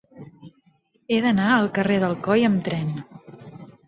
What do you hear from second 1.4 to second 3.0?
al carrer d'Alcoi amb tren.